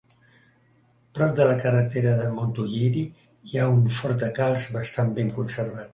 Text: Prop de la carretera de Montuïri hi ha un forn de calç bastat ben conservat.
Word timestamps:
Prop 1.17 1.35
de 1.39 1.45
la 1.49 1.57
carretera 1.65 2.15
de 2.21 2.31
Montuïri 2.37 3.03
hi 3.51 3.61
ha 3.61 3.69
un 3.77 3.85
forn 3.99 4.21
de 4.25 4.31
calç 4.41 4.67
bastat 4.79 5.17
ben 5.21 5.31
conservat. 5.41 5.87